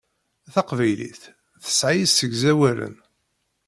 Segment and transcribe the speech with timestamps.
[0.53, 1.21] Taqbaylit
[1.63, 2.95] tesɛa isegzawalen.